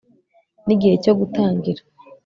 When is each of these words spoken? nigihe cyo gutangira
nigihe 0.65 0.95
cyo 1.03 1.13
gutangira 1.19 1.81